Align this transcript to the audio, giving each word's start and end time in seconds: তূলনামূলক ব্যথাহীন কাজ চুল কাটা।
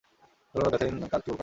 তূলনামূলক 0.55 0.71
ব্যথাহীন 0.73 0.95
কাজ 1.03 1.21
চুল 1.21 1.31
কাটা। 1.31 1.39